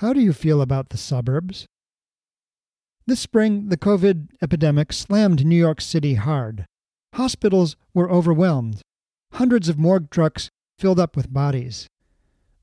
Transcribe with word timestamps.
How 0.00 0.14
do 0.14 0.20
you 0.22 0.32
feel 0.32 0.62
about 0.62 0.88
the 0.88 0.96
suburbs? 0.96 1.66
This 3.06 3.20
spring, 3.20 3.68
the 3.68 3.76
COVID 3.76 4.28
epidemic 4.40 4.94
slammed 4.94 5.44
New 5.44 5.54
York 5.54 5.82
City 5.82 6.14
hard. 6.14 6.64
Hospitals 7.16 7.76
were 7.92 8.10
overwhelmed. 8.10 8.80
Hundreds 9.34 9.68
of 9.68 9.78
morgue 9.78 10.08
trucks 10.08 10.48
filled 10.78 10.98
up 10.98 11.16
with 11.16 11.34
bodies. 11.34 11.86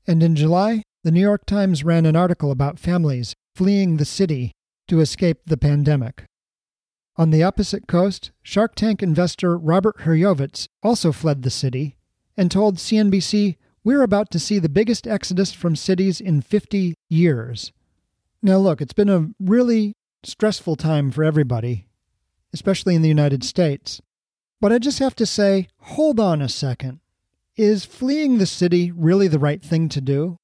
And 0.04 0.20
in 0.20 0.34
July, 0.34 0.82
the 1.04 1.12
New 1.12 1.20
York 1.20 1.46
Times 1.46 1.84
ran 1.84 2.06
an 2.06 2.16
article 2.16 2.50
about 2.50 2.80
families 2.80 3.34
fleeing 3.54 3.98
the 3.98 4.04
city 4.04 4.50
to 4.88 4.98
escape 4.98 5.42
the 5.46 5.56
pandemic. 5.56 6.24
On 7.14 7.30
the 7.30 7.44
opposite 7.44 7.86
coast, 7.86 8.32
Shark 8.42 8.74
Tank 8.74 9.00
investor 9.00 9.56
Robert 9.56 9.98
Herjavec 9.98 10.66
also 10.82 11.12
fled 11.12 11.44
the 11.44 11.50
city 11.50 11.94
and 12.36 12.50
told 12.50 12.78
CNBC, 12.78 13.58
We're 13.88 14.02
about 14.02 14.30
to 14.32 14.38
see 14.38 14.58
the 14.58 14.68
biggest 14.68 15.06
exodus 15.06 15.54
from 15.54 15.74
cities 15.74 16.20
in 16.20 16.42
50 16.42 16.92
years. 17.08 17.72
Now, 18.42 18.58
look, 18.58 18.82
it's 18.82 18.92
been 18.92 19.08
a 19.08 19.30
really 19.40 19.94
stressful 20.22 20.76
time 20.76 21.10
for 21.10 21.24
everybody, 21.24 21.86
especially 22.52 22.96
in 22.96 23.00
the 23.00 23.08
United 23.08 23.42
States. 23.42 24.02
But 24.60 24.74
I 24.74 24.78
just 24.78 24.98
have 24.98 25.16
to 25.16 25.24
say, 25.24 25.68
hold 25.78 26.20
on 26.20 26.42
a 26.42 26.50
second. 26.50 27.00
Is 27.56 27.86
fleeing 27.86 28.36
the 28.36 28.44
city 28.44 28.92
really 28.92 29.26
the 29.26 29.38
right 29.38 29.62
thing 29.62 29.88
to 29.88 30.02
do? 30.02 30.36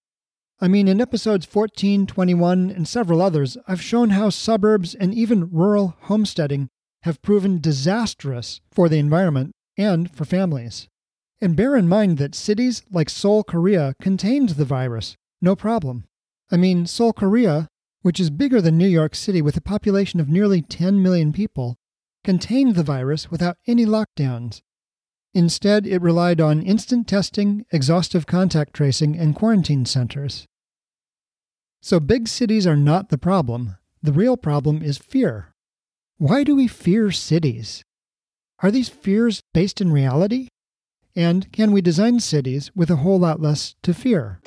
I 0.59 0.67
mean, 0.67 0.89
in 0.89 0.99
episodes 0.99 1.45
14, 1.45 2.07
21, 2.07 2.71
and 2.71 2.89
several 2.89 3.21
others, 3.21 3.59
I've 3.69 3.83
shown 3.83 4.09
how 4.09 4.31
suburbs 4.31 4.95
and 4.95 5.13
even 5.13 5.51
rural 5.51 5.97
homesteading 6.05 6.71
have 7.03 7.21
proven 7.21 7.61
disastrous 7.61 8.63
for 8.73 8.89
the 8.89 8.99
environment 8.99 9.53
and 9.77 10.11
for 10.11 10.25
families. 10.25 10.89
And 11.45 11.57
bear 11.57 11.77
in 11.77 11.87
mind 11.87 12.17
that 12.17 12.35
cities 12.35 12.83
like 12.91 13.11
Seoul, 13.11 13.45
Korea 13.45 13.95
contained 14.01 14.49
the 14.49 14.65
virus, 14.65 15.15
no 15.43 15.55
problem. 15.55 16.05
I 16.51 16.57
mean, 16.57 16.87
Seoul, 16.87 17.13
Korea, 17.13 17.69
which 18.01 18.19
is 18.19 18.31
bigger 18.31 18.63
than 18.63 18.79
New 18.79 18.89
York 18.89 19.15
City 19.15 19.43
with 19.43 19.55
a 19.55 19.61
population 19.61 20.21
of 20.21 20.31
nearly 20.31 20.63
10 20.63 21.03
million 21.03 21.35
people, 21.35 21.77
contained 22.25 22.77
the 22.77 22.83
virus 22.83 23.31
without 23.31 23.59
any 23.67 23.85
lockdowns. 23.85 24.63
Instead, 25.35 25.87
it 25.87 26.01
relied 26.01 26.41
on 26.41 26.63
instant 26.63 27.07
testing, 27.07 27.67
exhaustive 27.71 28.25
contact 28.25 28.73
tracing, 28.73 29.15
and 29.15 29.37
quarantine 29.37 29.85
centers. 29.85 30.47
So, 31.83 32.01
big 32.01 32.27
cities 32.27 32.67
are 32.67 32.75
not 32.75 33.11
the 33.11 33.19
problem. 33.19 33.77
The 34.03 34.15
real 34.15 34.39
problem 34.39 34.81
is 34.81 34.97
fear. 34.97 35.53
Why 36.17 36.43
do 36.43 36.57
we 36.57 36.69
fear 36.69 37.11
cities? 37.11 37.85
Are 38.61 38.71
these 38.71 38.89
fears 38.89 39.43
based 39.53 39.83
in 39.83 39.93
reality? 39.93 40.49
And 41.17 41.53
can 41.53 41.71
we 41.71 41.81
design 41.81 42.19
cities 42.19 42.73
with 42.75 42.91
a 42.91 42.97
whole 42.97 43.21
lot 43.21 43.41
less 43.41 43.77
to 43.85 43.95
fear? 43.95 44.41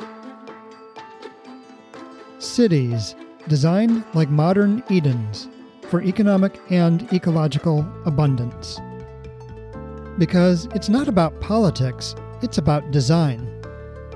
Cities, 2.39 3.15
designed 3.47 4.03
like 4.13 4.29
modern 4.29 4.83
Edens 4.89 5.47
for 5.83 6.01
economic 6.01 6.59
and 6.69 7.07
ecological 7.13 7.87
abundance. 8.05 8.81
Because 10.17 10.65
it's 10.75 10.89
not 10.89 11.07
about 11.07 11.39
politics, 11.39 12.15
it's 12.41 12.57
about 12.57 12.91
design. 12.91 13.49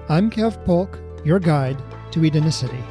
I'm 0.10 0.30
Kev 0.30 0.66
Polk, 0.66 1.00
your 1.24 1.40
guide 1.40 1.82
to 2.12 2.20
Edenicity. 2.20 2.84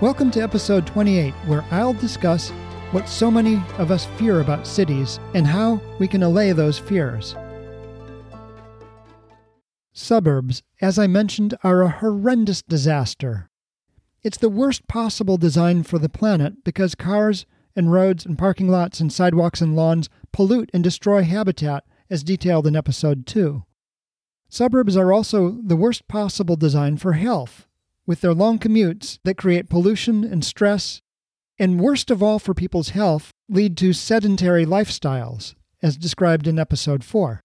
Welcome 0.00 0.32
to 0.32 0.42
episode 0.42 0.88
28, 0.88 1.32
where 1.46 1.64
I'll 1.70 1.92
discuss 1.92 2.50
what 2.90 3.08
so 3.08 3.30
many 3.30 3.62
of 3.78 3.92
us 3.92 4.06
fear 4.18 4.40
about 4.40 4.66
cities 4.66 5.20
and 5.34 5.46
how 5.46 5.80
we 6.00 6.08
can 6.08 6.24
allay 6.24 6.50
those 6.50 6.76
fears. 6.76 7.36
Suburbs, 9.92 10.62
as 10.80 10.98
I 10.98 11.06
mentioned, 11.06 11.54
are 11.64 11.82
a 11.82 11.90
horrendous 11.90 12.62
disaster. 12.62 13.50
It's 14.22 14.38
the 14.38 14.48
worst 14.48 14.86
possible 14.86 15.36
design 15.36 15.82
for 15.82 15.98
the 15.98 16.08
planet 16.08 16.62
because 16.64 16.94
cars 16.94 17.46
and 17.74 17.92
roads 17.92 18.26
and 18.26 18.38
parking 18.38 18.68
lots 18.68 19.00
and 19.00 19.12
sidewalks 19.12 19.60
and 19.60 19.74
lawns 19.74 20.08
pollute 20.32 20.70
and 20.72 20.84
destroy 20.84 21.22
habitat, 21.22 21.84
as 22.08 22.24
detailed 22.24 22.66
in 22.66 22.74
episode 22.74 23.24
2. 23.26 23.64
Suburbs 24.48 24.96
are 24.96 25.12
also 25.12 25.60
the 25.64 25.76
worst 25.76 26.08
possible 26.08 26.56
design 26.56 26.96
for 26.96 27.12
health, 27.12 27.68
with 28.04 28.20
their 28.20 28.34
long 28.34 28.58
commutes 28.58 29.20
that 29.24 29.36
create 29.36 29.70
pollution 29.70 30.24
and 30.24 30.44
stress, 30.44 31.02
and 31.58 31.80
worst 31.80 32.10
of 32.10 32.22
all 32.22 32.40
for 32.40 32.52
people's 32.52 32.90
health, 32.90 33.30
lead 33.48 33.76
to 33.76 33.92
sedentary 33.92 34.66
lifestyles, 34.66 35.54
as 35.82 35.96
described 35.96 36.48
in 36.48 36.58
episode 36.58 37.04
4. 37.04 37.40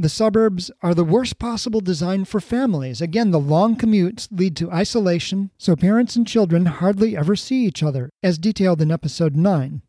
The 0.00 0.08
suburbs 0.08 0.70
are 0.80 0.94
the 0.94 1.04
worst 1.04 1.38
possible 1.38 1.82
design 1.82 2.24
for 2.24 2.40
families. 2.40 3.02
Again, 3.02 3.32
the 3.32 3.38
long 3.38 3.76
commutes 3.76 4.28
lead 4.30 4.56
to 4.56 4.72
isolation, 4.72 5.50
so 5.58 5.76
parents 5.76 6.16
and 6.16 6.26
children 6.26 6.64
hardly 6.64 7.14
ever 7.14 7.36
see 7.36 7.66
each 7.66 7.82
other, 7.82 8.08
as 8.22 8.38
detailed 8.38 8.80
in 8.80 8.90
episode 8.90 9.36
9. 9.36 9.82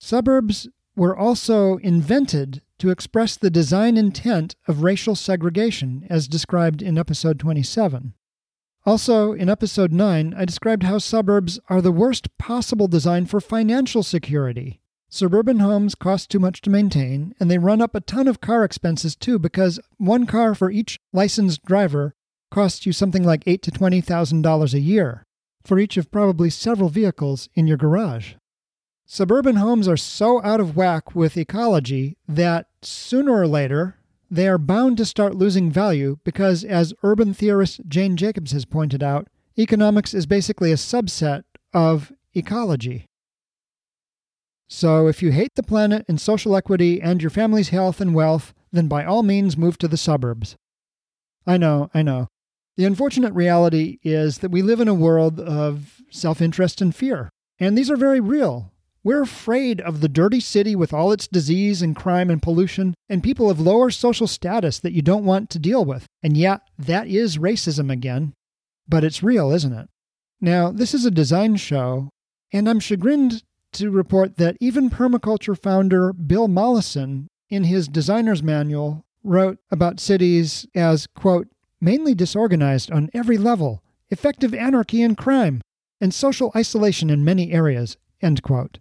Suburbs 0.00 0.70
were 0.96 1.14
also 1.14 1.76
invented 1.82 2.62
to 2.78 2.88
express 2.88 3.36
the 3.36 3.50
design 3.50 3.98
intent 3.98 4.56
of 4.66 4.82
racial 4.82 5.14
segregation, 5.14 6.06
as 6.08 6.28
described 6.28 6.80
in 6.80 6.96
episode 6.96 7.38
27. 7.38 8.14
Also, 8.86 9.34
in 9.34 9.50
episode 9.50 9.92
9, 9.92 10.32
I 10.34 10.46
described 10.46 10.84
how 10.84 10.96
suburbs 10.96 11.60
are 11.68 11.82
the 11.82 11.92
worst 11.92 12.38
possible 12.38 12.88
design 12.88 13.26
for 13.26 13.38
financial 13.38 14.02
security. 14.02 14.80
Suburban 15.14 15.58
homes 15.58 15.94
cost 15.94 16.30
too 16.30 16.38
much 16.38 16.62
to 16.62 16.70
maintain, 16.70 17.34
and 17.38 17.50
they 17.50 17.58
run 17.58 17.82
up 17.82 17.94
a 17.94 18.00
ton 18.00 18.26
of 18.26 18.40
car 18.40 18.64
expenses 18.64 19.14
too 19.14 19.38
because 19.38 19.78
one 19.98 20.24
car 20.24 20.54
for 20.54 20.70
each 20.70 20.98
licensed 21.12 21.62
driver 21.66 22.14
costs 22.50 22.86
you 22.86 22.94
something 22.94 23.22
like 23.22 23.42
eight 23.44 23.60
to 23.60 23.70
twenty 23.70 24.00
thousand 24.00 24.40
dollars 24.40 24.72
a 24.72 24.80
year 24.80 25.26
for 25.64 25.78
each 25.78 25.98
of 25.98 26.10
probably 26.10 26.48
several 26.48 26.88
vehicles 26.88 27.50
in 27.52 27.66
your 27.66 27.76
garage. 27.76 28.36
Suburban 29.04 29.56
homes 29.56 29.86
are 29.86 29.98
so 29.98 30.42
out 30.42 30.60
of 30.60 30.76
whack 30.76 31.14
with 31.14 31.36
ecology 31.36 32.16
that 32.26 32.68
sooner 32.80 33.32
or 33.32 33.46
later 33.46 33.98
they 34.30 34.48
are 34.48 34.56
bound 34.56 34.96
to 34.96 35.04
start 35.04 35.34
losing 35.34 35.70
value 35.70 36.20
because, 36.24 36.64
as 36.64 36.94
urban 37.02 37.34
theorist 37.34 37.82
Jane 37.86 38.16
Jacobs 38.16 38.52
has 38.52 38.64
pointed 38.64 39.02
out, 39.02 39.28
economics 39.58 40.14
is 40.14 40.24
basically 40.24 40.72
a 40.72 40.76
subset 40.76 41.44
of 41.74 42.14
ecology. 42.34 43.10
So, 44.74 45.06
if 45.06 45.22
you 45.22 45.32
hate 45.32 45.54
the 45.54 45.62
planet 45.62 46.06
and 46.08 46.18
social 46.18 46.56
equity 46.56 46.98
and 46.98 47.20
your 47.20 47.28
family's 47.28 47.68
health 47.68 48.00
and 48.00 48.14
wealth, 48.14 48.54
then 48.72 48.88
by 48.88 49.04
all 49.04 49.22
means 49.22 49.54
move 49.54 49.76
to 49.78 49.86
the 49.86 49.98
suburbs. 49.98 50.56
I 51.46 51.58
know, 51.58 51.90
I 51.92 52.00
know. 52.00 52.28
The 52.78 52.86
unfortunate 52.86 53.34
reality 53.34 53.98
is 54.02 54.38
that 54.38 54.50
we 54.50 54.62
live 54.62 54.80
in 54.80 54.88
a 54.88 54.94
world 54.94 55.38
of 55.38 56.00
self 56.10 56.40
interest 56.40 56.80
and 56.80 56.96
fear, 56.96 57.28
and 57.58 57.76
these 57.76 57.90
are 57.90 57.98
very 57.98 58.18
real. 58.18 58.72
We're 59.04 59.20
afraid 59.20 59.82
of 59.82 60.00
the 60.00 60.08
dirty 60.08 60.40
city 60.40 60.74
with 60.74 60.94
all 60.94 61.12
its 61.12 61.28
disease 61.28 61.82
and 61.82 61.94
crime 61.94 62.30
and 62.30 62.40
pollution, 62.40 62.94
and 63.10 63.22
people 63.22 63.50
of 63.50 63.60
lower 63.60 63.90
social 63.90 64.26
status 64.26 64.78
that 64.78 64.94
you 64.94 65.02
don't 65.02 65.26
want 65.26 65.50
to 65.50 65.58
deal 65.58 65.84
with. 65.84 66.06
And 66.22 66.34
yet, 66.34 66.62
that 66.78 67.08
is 67.08 67.36
racism 67.36 67.92
again. 67.92 68.32
But 68.88 69.04
it's 69.04 69.22
real, 69.22 69.52
isn't 69.52 69.74
it? 69.74 69.90
Now, 70.40 70.72
this 70.72 70.94
is 70.94 71.04
a 71.04 71.10
design 71.10 71.56
show, 71.56 72.08
and 72.54 72.70
I'm 72.70 72.80
chagrined 72.80 73.42
to 73.72 73.90
report 73.90 74.36
that 74.36 74.56
even 74.60 74.90
permaculture 74.90 75.58
founder 75.58 76.12
Bill 76.12 76.48
Mollison, 76.48 77.28
in 77.48 77.64
his 77.64 77.88
designer's 77.88 78.42
manual, 78.42 79.04
wrote 79.22 79.58
about 79.70 80.00
cities 80.00 80.66
as, 80.74 81.06
quote, 81.06 81.48
mainly 81.80 82.14
disorganized 82.14 82.90
on 82.90 83.10
every 83.12 83.36
level, 83.36 83.82
effective 84.10 84.54
anarchy 84.54 85.02
and 85.02 85.16
crime, 85.16 85.60
and 86.00 86.12
social 86.12 86.52
isolation 86.56 87.10
in 87.10 87.24
many 87.24 87.52
areas, 87.52 87.96
end 88.20 88.42
quote. 88.42 88.78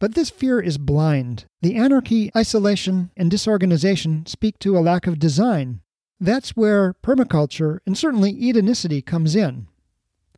But 0.00 0.14
this 0.14 0.30
fear 0.30 0.60
is 0.60 0.76
blind. 0.76 1.46
The 1.62 1.76
anarchy, 1.76 2.30
isolation, 2.36 3.10
and 3.16 3.30
disorganization 3.30 4.26
speak 4.26 4.58
to 4.60 4.76
a 4.76 4.80
lack 4.80 5.06
of 5.06 5.18
design. 5.18 5.80
That's 6.20 6.50
where 6.50 6.94
permaculture 6.94 7.78
and 7.86 7.96
certainly 7.96 8.32
Edenicity 8.34 9.04
comes 9.04 9.34
in. 9.34 9.68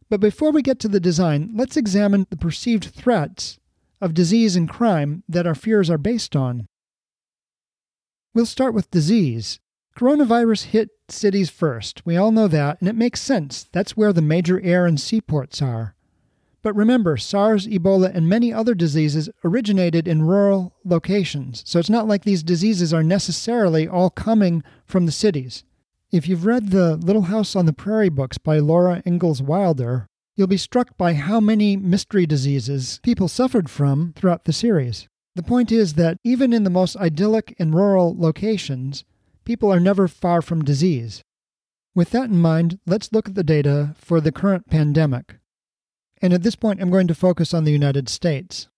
But 0.08 0.20
before 0.20 0.52
we 0.52 0.62
get 0.62 0.78
to 0.80 0.88
the 0.88 1.00
design, 1.00 1.50
let's 1.54 1.76
examine 1.76 2.26
the 2.30 2.36
perceived 2.36 2.84
threats 2.84 3.58
of 4.00 4.14
disease 4.14 4.56
and 4.56 4.68
crime 4.68 5.22
that 5.28 5.46
our 5.46 5.54
fears 5.54 5.90
are 5.90 5.98
based 5.98 6.36
on. 6.36 6.66
We'll 8.34 8.46
start 8.46 8.74
with 8.74 8.90
disease. 8.90 9.60
Coronavirus 9.96 10.64
hit 10.64 10.90
cities 11.08 11.48
first. 11.48 12.04
We 12.04 12.16
all 12.16 12.30
know 12.30 12.48
that, 12.48 12.78
and 12.80 12.88
it 12.88 12.94
makes 12.94 13.22
sense. 13.22 13.66
That's 13.72 13.96
where 13.96 14.12
the 14.12 14.20
major 14.20 14.60
air 14.60 14.84
and 14.84 15.00
seaports 15.00 15.62
are. 15.62 15.94
But 16.62 16.74
remember, 16.74 17.16
SARS, 17.16 17.66
Ebola, 17.66 18.14
and 18.14 18.28
many 18.28 18.52
other 18.52 18.74
diseases 18.74 19.30
originated 19.44 20.08
in 20.08 20.22
rural 20.22 20.74
locations, 20.84 21.62
so 21.64 21.78
it's 21.78 21.88
not 21.88 22.08
like 22.08 22.24
these 22.24 22.42
diseases 22.42 22.92
are 22.92 23.04
necessarily 23.04 23.86
all 23.86 24.10
coming 24.10 24.64
from 24.84 25.06
the 25.06 25.12
cities. 25.12 25.64
If 26.10 26.28
you've 26.28 26.44
read 26.44 26.70
the 26.70 26.96
Little 26.96 27.22
House 27.22 27.56
on 27.56 27.66
the 27.66 27.72
Prairie 27.72 28.08
books 28.08 28.36
by 28.36 28.58
Laura 28.58 29.02
Ingalls 29.06 29.40
Wilder, 29.40 30.08
you'll 30.36 30.46
be 30.46 30.56
struck 30.56 30.96
by 30.96 31.14
how 31.14 31.40
many 31.40 31.76
mystery 31.76 32.26
diseases 32.26 33.00
people 33.02 33.26
suffered 33.26 33.70
from 33.70 34.12
throughout 34.14 34.44
the 34.44 34.52
series. 34.52 35.08
The 35.34 35.42
point 35.42 35.72
is 35.72 35.94
that 35.94 36.18
even 36.24 36.52
in 36.52 36.64
the 36.64 36.70
most 36.70 36.96
idyllic 36.96 37.54
and 37.58 37.74
rural 37.74 38.14
locations, 38.16 39.04
people 39.44 39.72
are 39.72 39.80
never 39.80 40.08
far 40.08 40.42
from 40.42 40.64
disease. 40.64 41.22
With 41.94 42.10
that 42.10 42.30
in 42.30 42.38
mind, 42.38 42.78
let's 42.86 43.12
look 43.12 43.28
at 43.28 43.34
the 43.34 43.44
data 43.44 43.94
for 43.96 44.20
the 44.20 44.32
current 44.32 44.68
pandemic. 44.68 45.36
And 46.20 46.32
at 46.32 46.42
this 46.42 46.56
point, 46.56 46.80
I'm 46.80 46.90
going 46.90 47.08
to 47.08 47.14
focus 47.14 47.52
on 47.52 47.64
the 47.64 47.72
United 47.72 48.08
States. 48.08 48.68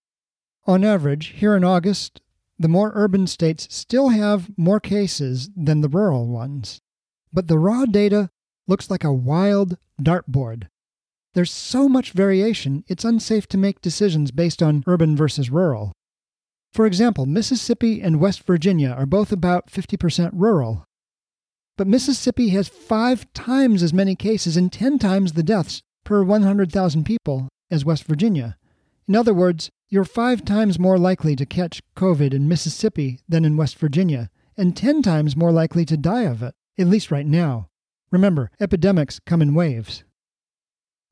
On 0.65 0.83
average, 0.83 1.27
here 1.27 1.55
in 1.55 1.63
August, 1.63 2.21
the 2.57 2.67
more 2.67 2.91
urban 2.93 3.27
states 3.27 3.67
still 3.73 4.09
have 4.09 4.49
more 4.57 4.79
cases 4.79 5.49
than 5.55 5.81
the 5.81 5.89
rural 5.89 6.27
ones. 6.27 6.81
But 7.31 7.47
the 7.47 7.57
raw 7.57 7.85
data 7.85 8.29
looks 8.67 8.89
like 8.89 9.03
a 9.03 9.13
wild 9.13 9.77
dartboard. 10.01 10.67
There's 11.33 11.51
so 11.51 11.87
much 11.87 12.11
variation, 12.11 12.83
it's 12.87 13.05
unsafe 13.05 13.47
to 13.49 13.57
make 13.57 13.81
decisions 13.81 14.31
based 14.31 14.63
on 14.63 14.83
urban 14.87 15.15
versus 15.15 15.49
rural. 15.49 15.91
For 16.71 16.85
example, 16.85 17.25
Mississippi 17.25 18.01
and 18.01 18.19
West 18.19 18.43
Virginia 18.43 18.89
are 18.89 19.05
both 19.05 19.31
about 19.31 19.69
50% 19.69 20.31
rural. 20.33 20.85
But 21.77 21.87
Mississippi 21.87 22.49
has 22.49 22.67
five 22.67 23.31
times 23.33 23.81
as 23.81 23.93
many 23.93 24.15
cases 24.15 24.57
and 24.57 24.71
10 24.71 24.99
times 24.99 25.33
the 25.33 25.43
deaths 25.43 25.81
per 26.03 26.23
100,000 26.23 27.03
people 27.05 27.47
as 27.71 27.85
West 27.85 28.03
Virginia. 28.03 28.57
In 29.07 29.15
other 29.15 29.33
words, 29.33 29.69
you're 29.87 30.05
five 30.05 30.45
times 30.45 30.77
more 30.77 30.97
likely 30.97 31.35
to 31.35 31.45
catch 31.45 31.81
COVID 31.95 32.33
in 32.33 32.47
Mississippi 32.47 33.19
than 33.27 33.45
in 33.45 33.57
West 33.57 33.77
Virginia, 33.77 34.29
and 34.57 34.75
10 34.75 35.01
times 35.01 35.35
more 35.35 35.51
likely 35.51 35.85
to 35.85 35.97
die 35.97 36.23
of 36.23 36.43
it, 36.43 36.53
at 36.77 36.87
least 36.87 37.11
right 37.11 37.25
now. 37.25 37.69
Remember, 38.11 38.51
epidemics 38.59 39.19
come 39.25 39.41
in 39.41 39.55
waves. 39.55 40.03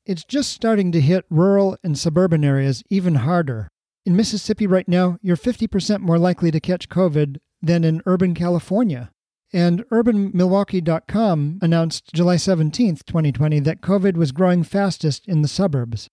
It's 0.08 0.24
just 0.24 0.52
starting 0.52 0.90
to 0.92 1.02
hit 1.02 1.26
rural 1.28 1.76
and 1.84 1.98
suburban 1.98 2.42
areas 2.42 2.82
even 2.88 3.16
harder. 3.16 3.68
In 4.06 4.16
Mississippi 4.16 4.66
right 4.66 4.88
now, 4.88 5.18
you're 5.20 5.36
50% 5.36 6.00
more 6.00 6.18
likely 6.18 6.50
to 6.50 6.60
catch 6.60 6.88
COVID 6.88 7.36
than 7.60 7.84
in 7.84 8.00
urban 8.06 8.32
California. 8.32 9.10
And 9.52 9.86
UrbanMilwaukee.com 9.90 11.58
announced 11.60 12.14
July 12.14 12.36
17, 12.36 12.96
2020, 13.06 13.60
that 13.60 13.82
COVID 13.82 14.16
was 14.16 14.32
growing 14.32 14.62
fastest 14.62 15.28
in 15.28 15.42
the 15.42 15.48
suburbs. 15.48 16.08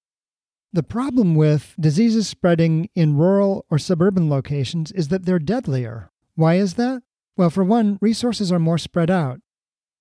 The 0.74 0.84
problem 0.84 1.34
with 1.36 1.74
diseases 1.80 2.28
spreading 2.28 2.90
in 2.96 3.16
rural 3.16 3.66
or 3.72 3.80
suburban 3.80 4.30
locations 4.30 4.92
is 4.92 5.08
that 5.08 5.26
they're 5.26 5.40
deadlier. 5.40 6.12
Why 6.36 6.56
is 6.56 6.74
that? 6.74 7.02
Well, 7.38 7.50
for 7.50 7.64
one, 7.64 7.98
resources 8.02 8.52
are 8.52 8.60
more 8.60 8.78
spread 8.78 9.10
out. 9.10 9.40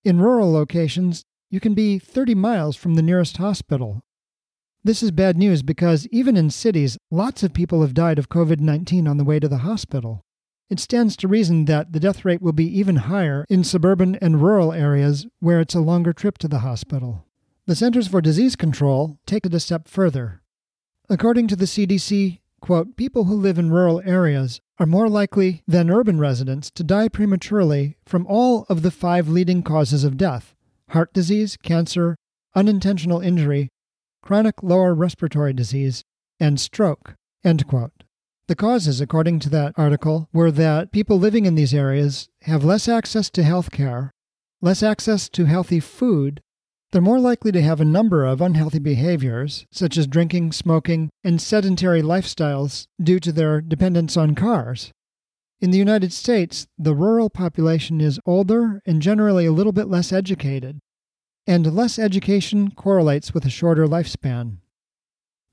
In 0.03 0.19
rural 0.19 0.51
locations, 0.51 1.23
you 1.49 1.59
can 1.59 1.73
be 1.73 1.99
30 1.99 2.35
miles 2.35 2.75
from 2.75 2.95
the 2.95 3.01
nearest 3.01 3.37
hospital. 3.37 4.01
This 4.83 5.01
is 5.01 5.11
bad 5.11 5.37
news 5.37 5.63
because 5.63 6.07
even 6.07 6.37
in 6.37 6.49
cities, 6.49 6.97
lots 7.09 7.43
of 7.43 7.53
people 7.53 7.81
have 7.81 7.93
died 7.93 8.19
of 8.19 8.29
COVID 8.29 8.59
19 8.59 9.07
on 9.07 9.17
the 9.17 9.23
way 9.23 9.39
to 9.39 9.47
the 9.47 9.59
hospital. 9.59 10.21
It 10.69 10.79
stands 10.79 11.15
to 11.17 11.27
reason 11.27 11.65
that 11.65 11.93
the 11.93 11.99
death 11.99 12.25
rate 12.25 12.41
will 12.41 12.51
be 12.51 12.79
even 12.79 12.95
higher 12.95 13.45
in 13.49 13.63
suburban 13.63 14.15
and 14.15 14.41
rural 14.41 14.73
areas 14.73 15.27
where 15.39 15.59
it's 15.59 15.75
a 15.75 15.79
longer 15.79 16.11
trip 16.11 16.37
to 16.39 16.47
the 16.47 16.59
hospital. 16.59 17.25
The 17.67 17.75
Centers 17.75 18.07
for 18.07 18.21
Disease 18.21 18.55
Control 18.55 19.17
take 19.25 19.45
it 19.45 19.53
a 19.53 19.59
step 19.59 19.87
further. 19.87 20.41
According 21.09 21.47
to 21.49 21.55
the 21.55 21.65
CDC, 21.65 22.39
quote, 22.61 22.97
people 22.97 23.25
who 23.25 23.35
live 23.35 23.59
in 23.59 23.69
rural 23.69 24.01
areas 24.05 24.59
are 24.79 24.87
more 24.87 25.07
likely 25.07 25.61
than 25.67 25.91
urban 25.91 26.19
residents 26.19 26.71
to 26.71 26.83
die 26.83 27.09
prematurely 27.09 27.97
from 28.05 28.25
all 28.27 28.65
of 28.69 28.81
the 28.81 28.91
five 28.91 29.29
leading 29.29 29.61
causes 29.61 30.03
of 30.03 30.17
death 30.17 30.54
heart 30.89 31.13
disease, 31.13 31.57
cancer, 31.61 32.15
unintentional 32.55 33.19
injury, 33.19 33.69
chronic 34.21 34.63
lower 34.63 34.93
respiratory 34.93 35.53
disease, 35.53 36.03
and 36.39 36.59
stroke. 36.59 37.15
The 37.43 38.55
causes, 38.55 39.01
according 39.01 39.39
to 39.39 39.49
that 39.49 39.73
article, 39.77 40.29
were 40.33 40.51
that 40.51 40.91
people 40.91 41.17
living 41.17 41.45
in 41.45 41.55
these 41.55 41.73
areas 41.73 42.27
have 42.43 42.63
less 42.63 42.87
access 42.87 43.29
to 43.31 43.43
health 43.43 43.71
care, 43.71 44.11
less 44.61 44.83
access 44.83 45.29
to 45.29 45.45
healthy 45.45 45.79
food, 45.79 46.41
they're 46.95 47.01
more 47.01 47.19
likely 47.19 47.51
to 47.51 47.61
have 47.61 47.81
a 47.81 47.85
number 47.85 48.23
of 48.23 48.39
unhealthy 48.39 48.79
behaviors, 48.79 49.65
such 49.69 49.97
as 49.97 50.07
drinking, 50.07 50.53
smoking, 50.53 51.09
and 51.25 51.41
sedentary 51.41 52.01
lifestyles 52.01 52.87
due 53.03 53.19
to 53.19 53.33
their 53.33 53.59
dependence 53.59 54.15
on 54.15 54.33
cars. 54.33 54.91
In 55.65 55.71
the 55.71 55.79
United 55.79 56.13
States, 56.13 56.67
the 56.77 56.93
rural 56.93 57.27
population 57.27 57.99
is 57.99 58.19
older 58.23 58.83
and 58.85 59.01
generally 59.01 59.47
a 59.47 59.51
little 59.51 59.71
bit 59.71 59.87
less 59.87 60.13
educated, 60.13 60.79
and 61.47 61.73
less 61.73 61.97
education 61.97 62.69
correlates 62.69 63.33
with 63.33 63.47
a 63.47 63.49
shorter 63.49 63.87
lifespan. 63.87 64.57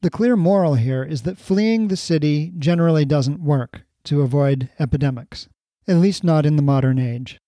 The 0.03 0.11
clear 0.11 0.37
moral 0.37 0.75
here 0.75 1.03
is 1.03 1.23
that 1.23 1.39
fleeing 1.39 1.89
the 1.89 1.97
city 1.97 2.53
generally 2.59 3.07
doesn't 3.07 3.41
work 3.41 3.87
to 4.05 4.21
avoid 4.21 4.69
epidemics, 4.79 5.49
at 5.89 5.97
least 5.97 6.23
not 6.23 6.45
in 6.45 6.57
the 6.57 6.63
modern 6.63 6.99
age. 6.99 7.39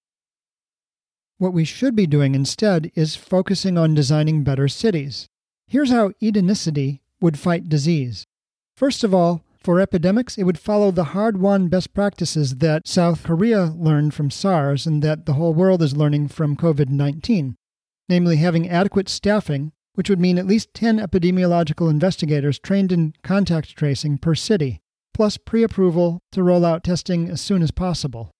What 1.37 1.52
we 1.52 1.66
should 1.66 1.94
be 1.94 2.06
doing 2.06 2.34
instead 2.34 2.90
is 2.94 3.14
focusing 3.14 3.76
on 3.76 3.93
designing 3.93 4.43
better 4.43 4.69
cities. 4.69 5.28
Here's 5.66 5.90
how 5.90 6.12
Edenicity 6.22 7.02
would 7.20 7.38
fight 7.38 7.69
disease. 7.69 8.25
First 8.75 9.05
of 9.05 9.12
all, 9.12 9.44
for 9.64 9.81
epidemics, 9.81 10.37
it 10.37 10.44
would 10.44 10.58
follow 10.58 10.90
the 10.90 11.05
hard 11.05 11.40
won 11.40 11.69
best 11.69 11.94
practices 11.94 12.56
that 12.56 12.87
South 12.87 13.25
Korea 13.25 13.64
learned 13.64 14.12
from 14.12 14.31
SARS 14.31 14.87
and 14.87 15.02
that 15.02 15.25
the 15.25 15.32
whole 15.32 15.55
world 15.55 15.82
is 15.82 15.96
learning 15.96 16.28
from 16.28 16.56
COVID 16.56 16.90
19, 16.90 17.56
namely 18.08 18.37
having 18.37 18.69
adequate 18.69 19.08
staffing, 19.08 19.72
which 19.94 20.11
would 20.11 20.20
mean 20.20 20.38
at 20.38 20.46
least 20.46 20.75
10 20.75 20.99
epidemiological 20.99 21.90
investigators 21.90 22.58
trained 22.58 22.93
in 22.93 23.14
contact 23.22 23.75
tracing 23.75 24.19
per 24.19 24.34
city, 24.34 24.81
plus 25.14 25.38
pre 25.38 25.62
approval 25.62 26.20
to 26.31 26.43
roll 26.43 26.64
out 26.64 26.84
testing 26.84 27.31
as 27.31 27.40
soon 27.40 27.62
as 27.62 27.70
possible. 27.70 28.31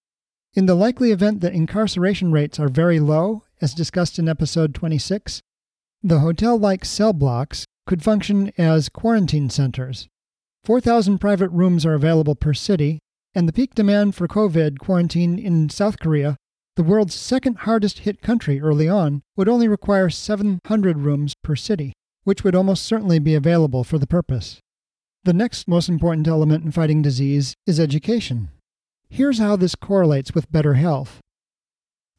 In 0.53 0.67
the 0.67 0.75
likely 0.75 1.11
event 1.11 1.41
that 1.41 1.55
incarceration 1.55 2.33
rates 2.33 2.61
are 2.61 2.69
very 2.69 3.01
low, 3.01 3.45
as 3.63 3.73
discussed 3.73 4.19
in 4.19 4.29
episode 4.29 4.75
26, 4.75 5.41
the 6.03 6.21
hotel 6.21 6.59
like 6.59 6.85
cell 6.85 7.15
blocks 7.15 7.65
could 7.87 8.03
function 8.03 8.53
as 8.59 8.89
quarantine 8.91 9.49
centers 9.49 10.09
4,000 10.65 11.19
private 11.19 11.51
rooms 11.51 11.85
are 11.85 11.93
available 11.93 12.35
per 12.35 12.55
city, 12.55 12.99
and 13.35 13.47
the 13.47 13.53
peak 13.53 13.75
demand 13.75 14.15
for 14.15 14.27
COVID 14.27 14.79
quarantine 14.79 15.39
in 15.39 15.69
South 15.69 15.99
Korea, 15.99 16.37
the 16.77 16.83
world's 16.83 17.15
second 17.15 17.59
hardest 17.59 17.99
hit 18.01 18.23
country 18.23 18.63
early 18.63 18.89
on, 18.89 19.21
would 19.37 19.47
only 19.47 19.69
require 19.69 20.09
700 20.09 20.99
rooms 21.01 21.35
per 21.43 21.55
city, 21.55 21.93
which 22.23 22.43
would 22.43 22.55
almost 22.55 22.87
certainly 22.87 23.19
be 23.19 23.35
available 23.35 23.85
for 23.85 23.99
the 23.99 24.07
purpose. 24.07 24.59
The 25.25 25.35
next 25.35 25.69
most 25.69 25.91
important 25.91 26.27
element 26.27 26.65
in 26.65 26.73
fighting 26.73 27.03
disease 27.03 27.55
is 27.67 27.79
education. 27.79 28.49
Here's 29.11 29.41
how 29.41 29.57
this 29.57 29.75
correlates 29.75 30.35
with 30.35 30.51
better 30.51 30.75
health. 30.75 31.21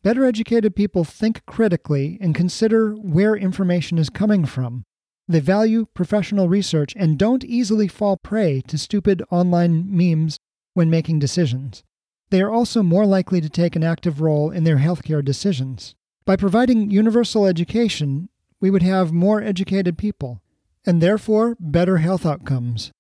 Better 0.03 0.23
educated 0.23 0.75
people 0.75 1.03
think 1.03 1.43
critically 1.47 2.19
and 2.21 2.35
consider 2.35 2.93
where 2.93 3.35
information 3.35 3.97
is 3.97 4.11
coming 4.11 4.45
from, 4.45 4.83
they 5.27 5.39
value 5.39 5.87
professional 5.93 6.47
research 6.47 6.93
and 6.97 7.17
don't 7.17 7.43
easily 7.43 7.87
fall 7.87 8.17
prey 8.17 8.61
to 8.67 8.77
stupid 8.77 9.23
online 9.31 9.85
memes 9.87 10.39
when 10.73 10.89
making 10.89 11.19
decisions. 11.19 11.83
They 12.29 12.41
are 12.41 12.51
also 12.51 12.83
more 12.83 13.05
likely 13.05 13.41
to 13.41 13.49
take 13.49 13.75
an 13.75 13.83
active 13.83 14.21
role 14.21 14.51
in 14.51 14.63
their 14.63 14.77
healthcare 14.77 15.23
decisions. 15.23 15.95
By 16.25 16.35
providing 16.35 16.91
universal 16.91 17.45
education, 17.45 18.29
we 18.59 18.69
would 18.69 18.83
have 18.83 19.11
more 19.11 19.41
educated 19.41 19.97
people, 19.97 20.41
and 20.85 21.01
therefore 21.01 21.55
better 21.59 21.97
health 21.97 22.25
outcomes. 22.25 22.91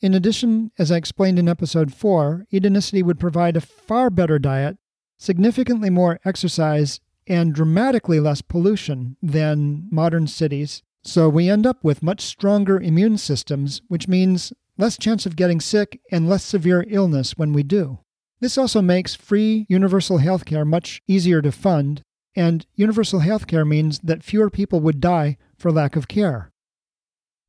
In 0.00 0.14
addition, 0.14 0.70
as 0.78 0.90
I 0.90 0.96
explained 0.96 1.38
in 1.38 1.48
episode 1.48 1.94
4, 1.94 2.46
Edenicity 2.52 3.02
would 3.02 3.20
provide 3.20 3.56
a 3.56 3.60
far 3.60 4.10
better 4.10 4.38
diet, 4.38 4.76
significantly 5.16 5.88
more 5.90 6.20
exercise, 6.24 7.00
and 7.26 7.54
dramatically 7.54 8.20
less 8.20 8.42
pollution 8.42 9.16
than 9.22 9.88
modern 9.90 10.26
cities 10.26 10.82
so 11.04 11.28
we 11.28 11.48
end 11.48 11.66
up 11.66 11.78
with 11.82 12.02
much 12.02 12.22
stronger 12.22 12.80
immune 12.80 13.18
systems, 13.18 13.82
which 13.88 14.08
means 14.08 14.52
less 14.78 14.96
chance 14.96 15.26
of 15.26 15.36
getting 15.36 15.60
sick 15.60 16.00
and 16.10 16.28
less 16.28 16.42
severe 16.42 16.84
illness 16.88 17.36
when 17.36 17.52
we 17.52 17.62
do. 17.62 17.98
This 18.40 18.58
also 18.58 18.82
makes 18.82 19.14
free 19.14 19.66
universal 19.68 20.18
healthcare 20.18 20.66
much 20.66 21.02
easier 21.06 21.40
to 21.42 21.52
fund, 21.52 22.02
and 22.34 22.66
universal 22.74 23.20
healthcare 23.20 23.66
means 23.66 24.00
that 24.00 24.24
fewer 24.24 24.50
people 24.50 24.80
would 24.80 25.00
die 25.00 25.36
for 25.56 25.70
lack 25.70 25.94
of 25.94 26.08
care. 26.08 26.50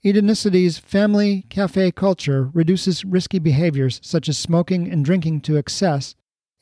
Edenicity's 0.06 0.78
family 0.78 1.46
cafe 1.50 1.92
culture 1.92 2.52
reduces 2.54 3.04
risky 3.04 3.40
behaviors 3.40 4.00
such 4.04 4.30
as 4.30 4.38
smoking 4.38 4.90
and 4.90 5.04
drinking 5.04 5.42
to 5.42 5.58
excess 5.58 6.14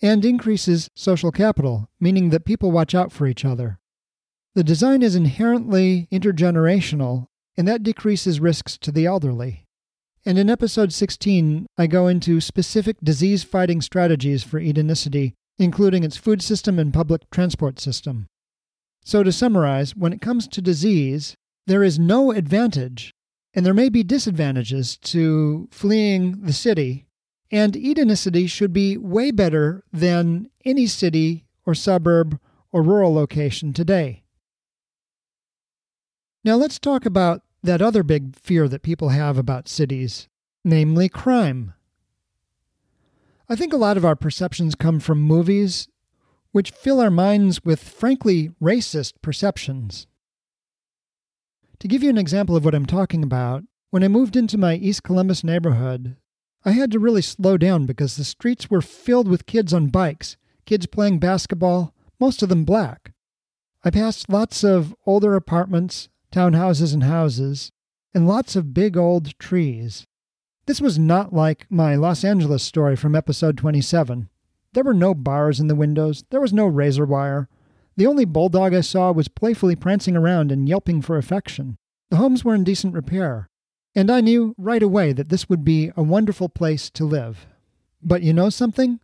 and 0.02 0.24
increases 0.24 0.90
social 0.96 1.32
capital, 1.32 1.90
meaning 2.00 2.30
that 2.30 2.46
people 2.46 2.72
watch 2.72 2.96
out 2.96 3.12
for 3.12 3.28
each 3.28 3.44
other. 3.44 3.80
The 4.56 4.64
design 4.64 5.02
is 5.02 5.16
inherently 5.16 6.08
intergenerational, 6.12 7.26
and 7.58 7.68
that 7.68 7.82
decreases 7.82 8.40
risks 8.40 8.78
to 8.80 8.92
the 8.92 9.08
elderly. 9.08 9.66
And 10.26 10.38
in 10.38 10.48
episode 10.48 10.94
16, 10.94 11.66
I 11.76 11.88
go 11.88 12.08
into 12.08 12.40
specific 12.40 12.98
disease 13.04 13.44
fighting 13.44 13.82
strategies 13.82 14.44
for 14.44 14.60
Edenicity, 14.60 15.34
including 15.58 16.04
its 16.04 16.18
food 16.18 16.44
system 16.44 16.78
and 16.78 16.94
public 16.94 17.28
transport 17.32 17.80
system. 17.80 18.28
So, 19.04 19.24
to 19.24 19.32
summarize, 19.32 19.96
when 19.96 20.14
it 20.14 20.22
comes 20.22 20.48
to 20.50 20.62
disease, 20.62 21.36
there 21.66 21.84
is 21.84 21.98
no 21.98 22.32
advantage, 22.32 23.12
and 23.56 23.66
there 23.66 23.74
may 23.74 23.90
be 23.90 24.04
disadvantages 24.04 24.98
to 24.98 25.68
fleeing 25.72 26.42
the 26.42 26.54
city, 26.54 27.08
and 27.52 27.74
Edenicity 27.74 28.48
should 28.48 28.72
be 28.72 28.98
way 28.98 29.32
better 29.32 29.84
than 29.92 30.52
any 30.64 30.86
city 30.86 31.46
or 31.66 31.74
suburb 31.74 32.40
or 32.72 32.84
rural 32.84 33.14
location 33.14 33.74
today. 33.74 34.23
Now 36.46 36.56
let's 36.56 36.78
talk 36.78 37.06
about 37.06 37.42
that 37.64 37.82
other 37.82 38.04
big 38.04 38.36
fear 38.36 38.68
that 38.68 38.82
people 38.82 39.10
have 39.10 39.38
about 39.38 39.70
cities, 39.70 40.28
namely 40.66 41.08
crime. 41.08 41.74
I 43.48 43.56
think 43.56 43.72
a 43.72 43.78
lot 43.78 43.96
of 43.96 44.04
our 44.04 44.16
perceptions 44.16 44.76
come 44.76 45.00
from 45.00 45.22
movies, 45.22 45.88
which 46.52 46.72
fill 46.72 47.00
our 47.00 47.10
minds 47.10 47.64
with 47.64 47.82
frankly 47.82 48.52
racist 48.62 49.14
perceptions. 49.22 50.08
To 51.80 51.88
give 51.88 52.04
you 52.04 52.10
an 52.10 52.18
example 52.18 52.58
of 52.58 52.66
what 52.66 52.76
I'm 52.76 52.86
talking 52.86 53.24
about, 53.24 53.64
when 53.90 54.04
I 54.04 54.10
moved 54.10 54.36
into 54.36 54.58
my 54.58 54.76
East 54.76 55.04
Columbus 55.04 55.44
neighborhood, 55.44 56.18
I 56.66 56.72
had 56.72 56.92
to 56.92 57.00
really 57.00 57.22
slow 57.22 57.58
down 57.58 57.86
because 57.86 58.18
the 58.18 58.24
streets 58.24 58.70
were 58.70 58.82
filled 58.82 59.28
with 59.30 59.46
kids 59.46 59.74
on 59.74 59.88
bikes, 59.88 60.36
kids 60.66 60.88
playing 60.88 61.20
basketball, 61.20 61.94
most 62.20 62.44
of 62.44 62.50
them 62.50 62.66
black. 62.66 63.14
I 63.84 63.90
passed 63.90 64.30
lots 64.30 64.64
of 64.64 64.96
older 65.06 65.36
apartments, 65.36 66.10
townhouses, 66.34 66.94
and 66.94 67.04
houses, 67.04 67.72
and 68.14 68.28
lots 68.28 68.56
of 68.56 68.74
big 68.74 68.98
old 68.98 69.38
trees. 69.38 70.06
This 70.66 70.82
was 70.82 70.98
not 70.98 71.34
like 71.34 71.68
my 71.70 71.96
Los 71.96 72.24
Angeles 72.24 72.64
story 72.64 72.96
from 72.96 73.16
episode 73.16 73.58
27. 73.58 74.30
There 74.74 74.84
were 74.84 74.94
no 74.94 75.14
bars 75.14 75.60
in 75.60 75.68
the 75.68 75.76
windows, 75.76 76.24
there 76.32 76.42
was 76.42 76.52
no 76.52 76.66
razor 76.66 77.06
wire. 77.06 77.48
The 77.96 78.08
only 78.08 78.26
bulldog 78.26 78.74
I 78.74 78.82
saw 78.82 79.12
was 79.12 79.28
playfully 79.28 79.76
prancing 79.76 80.16
around 80.18 80.52
and 80.52 80.68
yelping 80.68 81.02
for 81.02 81.18
affection. 81.18 81.78
The 82.10 82.18
homes 82.18 82.44
were 82.44 82.56
in 82.56 82.64
decent 82.64 82.96
repair, 82.96 83.50
and 83.96 84.10
I 84.10 84.22
knew 84.22 84.56
right 84.58 84.82
away 84.82 85.14
that 85.14 85.30
this 85.30 85.48
would 85.48 85.64
be 85.64 85.92
a 85.96 86.02
wonderful 86.02 86.50
place 86.50 86.90
to 86.92 87.06
live. 87.06 87.46
But 88.02 88.24
you 88.24 88.34
know 88.34 88.50
something? 88.50 89.00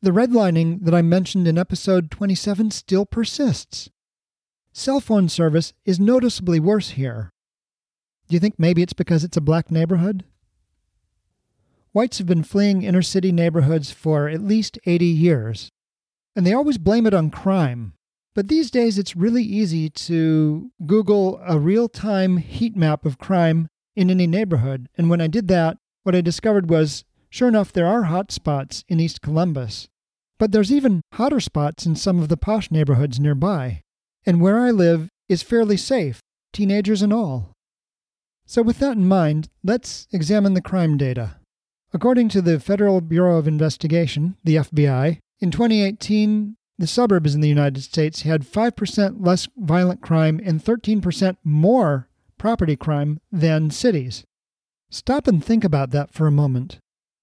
The 0.00 0.10
redlining 0.10 0.84
that 0.84 0.94
I 0.94 1.02
mentioned 1.02 1.46
in 1.46 1.58
episode 1.58 2.10
27 2.10 2.70
still 2.70 3.04
persists. 3.04 3.90
Cell 4.74 5.00
phone 5.00 5.28
service 5.28 5.74
is 5.84 6.00
noticeably 6.00 6.58
worse 6.58 6.90
here. 6.90 7.30
Do 8.28 8.34
you 8.34 8.40
think 8.40 8.54
maybe 8.58 8.80
it's 8.80 8.94
because 8.94 9.22
it's 9.22 9.36
a 9.36 9.42
black 9.42 9.70
neighborhood? 9.70 10.24
Whites 11.92 12.16
have 12.16 12.26
been 12.26 12.42
fleeing 12.42 12.82
inner 12.82 13.02
city 13.02 13.32
neighborhoods 13.32 13.90
for 13.90 14.28
at 14.28 14.40
least 14.40 14.78
80 14.86 15.04
years, 15.04 15.70
and 16.34 16.46
they 16.46 16.54
always 16.54 16.78
blame 16.78 17.06
it 17.06 17.12
on 17.12 17.30
crime. 17.30 17.92
But 18.34 18.48
these 18.48 18.70
days, 18.70 18.96
it's 18.96 19.14
really 19.14 19.42
easy 19.42 19.90
to 19.90 20.70
Google 20.86 21.38
a 21.46 21.58
real 21.58 21.86
time 21.86 22.38
heat 22.38 22.74
map 22.74 23.04
of 23.04 23.18
crime 23.18 23.68
in 23.94 24.08
any 24.08 24.26
neighborhood. 24.26 24.88
And 24.96 25.10
when 25.10 25.20
I 25.20 25.26
did 25.26 25.48
that, 25.48 25.76
what 26.02 26.14
I 26.14 26.22
discovered 26.22 26.70
was 26.70 27.04
sure 27.28 27.48
enough, 27.48 27.72
there 27.72 27.86
are 27.86 28.04
hot 28.04 28.32
spots 28.32 28.84
in 28.88 29.00
East 29.00 29.20
Columbus. 29.20 29.88
But 30.38 30.50
there's 30.50 30.72
even 30.72 31.02
hotter 31.12 31.40
spots 31.40 31.84
in 31.84 31.94
some 31.94 32.20
of 32.20 32.30
the 32.30 32.38
posh 32.38 32.70
neighborhoods 32.70 33.20
nearby. 33.20 33.81
And 34.24 34.40
where 34.40 34.58
I 34.58 34.70
live 34.70 35.08
is 35.28 35.42
fairly 35.42 35.76
safe, 35.76 36.20
teenagers 36.52 37.02
and 37.02 37.12
all. 37.12 37.52
So, 38.46 38.62
with 38.62 38.78
that 38.80 38.96
in 38.96 39.06
mind, 39.06 39.48
let's 39.64 40.06
examine 40.12 40.54
the 40.54 40.60
crime 40.60 40.96
data. 40.96 41.36
According 41.94 42.28
to 42.30 42.42
the 42.42 42.60
Federal 42.60 43.00
Bureau 43.00 43.38
of 43.38 43.48
Investigation, 43.48 44.36
the 44.44 44.56
FBI, 44.56 45.18
in 45.40 45.50
2018, 45.50 46.56
the 46.78 46.86
suburbs 46.86 47.34
in 47.34 47.40
the 47.40 47.48
United 47.48 47.82
States 47.82 48.22
had 48.22 48.42
5% 48.42 49.24
less 49.24 49.48
violent 49.56 50.00
crime 50.00 50.40
and 50.44 50.62
13% 50.62 51.36
more 51.44 52.08
property 52.38 52.76
crime 52.76 53.20
than 53.30 53.70
cities. 53.70 54.24
Stop 54.90 55.26
and 55.26 55.44
think 55.44 55.64
about 55.64 55.90
that 55.90 56.12
for 56.12 56.26
a 56.26 56.32
moment. 56.32 56.78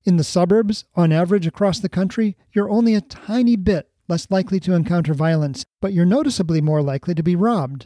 In 0.06 0.18
the 0.18 0.24
suburbs, 0.24 0.86
on 0.96 1.12
average 1.12 1.46
across 1.46 1.80
the 1.80 1.90
country, 1.90 2.38
you're 2.54 2.70
only 2.70 2.96
a 2.96 3.02
tiny 3.02 3.56
bit 3.56 3.89
less 4.10 4.28
likely 4.30 4.60
to 4.62 4.74
encounter 4.74 5.14
violence, 5.14 5.64
but 5.82 5.94
you're 5.94 6.06
noticeably 6.06 6.62
more 6.62 6.82
likely 6.82 7.14
to 7.16 7.24
be 7.24 7.36
robbed. 7.36 7.86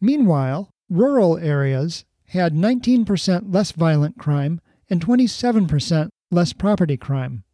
Meanwhile, 0.00 0.70
rural 0.88 1.36
areas 1.38 2.04
had 2.28 2.54
19% 2.54 3.52
less 3.52 3.72
violent 3.72 4.18
crime 4.18 4.60
and 4.88 5.04
27% 5.04 6.08
less 6.30 6.52
property 6.52 6.96
crime. 6.96 7.44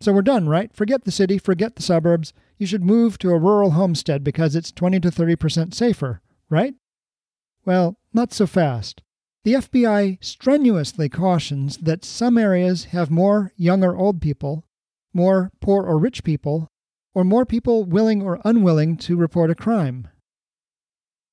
So 0.00 0.12
we're 0.12 0.22
done, 0.22 0.48
right? 0.48 0.74
Forget 0.74 1.04
the 1.04 1.10
city, 1.10 1.38
forget 1.38 1.76
the 1.76 1.82
suburbs. 1.82 2.32
You 2.56 2.66
should 2.66 2.82
move 2.82 3.18
to 3.18 3.30
a 3.30 3.38
rural 3.38 3.72
homestead 3.72 4.24
because 4.24 4.56
it's 4.56 4.72
20 4.72 5.00
to 5.00 5.10
30% 5.10 5.74
safer, 5.74 6.22
right? 6.48 6.74
Well, 7.66 7.98
not 8.14 8.32
so 8.32 8.46
fast. 8.46 9.02
The 9.44 9.54
FBI 9.54 10.22
strenuously 10.22 11.08
cautions 11.08 11.78
that 11.78 12.04
some 12.04 12.38
areas 12.38 12.86
have 12.86 13.10
more 13.10 13.52
young 13.56 13.84
or 13.84 13.96
old 13.96 14.20
people, 14.20 14.64
more 15.12 15.50
poor 15.60 15.84
or 15.84 15.98
rich 15.98 16.24
people, 16.24 16.69
or 17.14 17.24
more 17.24 17.44
people 17.44 17.84
willing 17.84 18.22
or 18.22 18.40
unwilling 18.44 18.96
to 18.96 19.16
report 19.16 19.50
a 19.50 19.54
crime. 19.54 20.08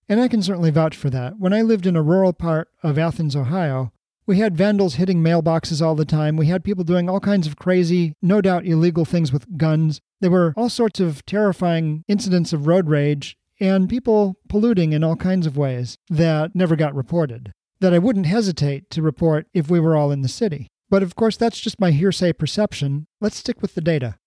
And 0.09 0.21
I 0.21 0.27
can 0.27 0.41
certainly 0.41 0.71
vouch 0.71 0.95
for 0.95 1.09
that. 1.09 1.37
When 1.37 1.53
I 1.53 1.61
lived 1.61 1.85
in 1.85 1.95
a 1.95 2.01
rural 2.01 2.33
part 2.33 2.69
of 2.81 2.97
Athens, 2.97 3.35
Ohio, 3.35 3.91
we 4.25 4.39
had 4.39 4.57
vandals 4.57 4.95
hitting 4.95 5.23
mailboxes 5.23 5.81
all 5.81 5.95
the 5.95 6.05
time. 6.05 6.35
We 6.35 6.47
had 6.47 6.63
people 6.63 6.83
doing 6.83 7.09
all 7.09 7.19
kinds 7.19 7.47
of 7.47 7.57
crazy, 7.57 8.13
no 8.21 8.41
doubt 8.41 8.65
illegal 8.65 9.05
things 9.05 9.31
with 9.31 9.57
guns. 9.57 10.01
There 10.19 10.31
were 10.31 10.53
all 10.57 10.69
sorts 10.69 10.99
of 10.99 11.25
terrifying 11.25 12.03
incidents 12.07 12.51
of 12.51 12.67
road 12.67 12.89
rage 12.89 13.37
and 13.59 13.89
people 13.89 14.37
polluting 14.49 14.93
in 14.93 15.03
all 15.03 15.15
kinds 15.15 15.47
of 15.47 15.57
ways 15.57 15.97
that 16.09 16.55
never 16.55 16.75
got 16.75 16.93
reported, 16.93 17.51
that 17.79 17.93
I 17.93 17.99
wouldn't 17.99 18.25
hesitate 18.25 18.89
to 18.91 19.01
report 19.01 19.47
if 19.53 19.69
we 19.69 19.79
were 19.79 19.95
all 19.95 20.11
in 20.11 20.21
the 20.21 20.27
city. 20.27 20.67
But 20.89 21.03
of 21.03 21.15
course, 21.15 21.37
that's 21.37 21.59
just 21.59 21.79
my 21.79 21.91
hearsay 21.91 22.33
perception. 22.33 23.07
Let's 23.19 23.37
stick 23.37 23.61
with 23.61 23.75
the 23.75 23.81
data. 23.81 24.17